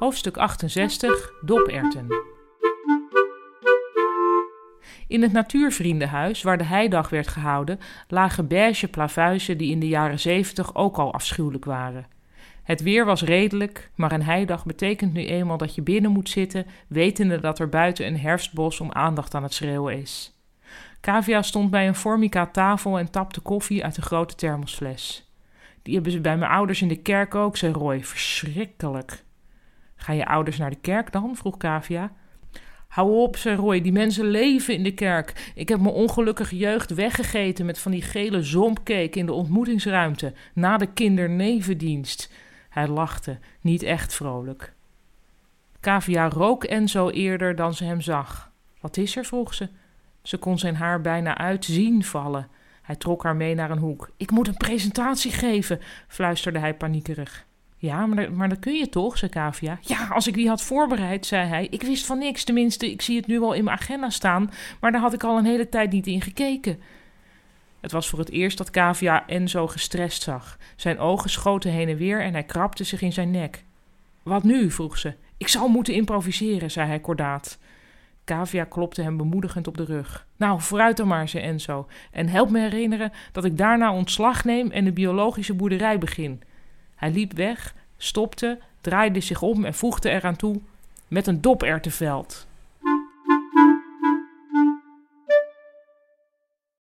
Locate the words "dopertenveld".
91.40-92.46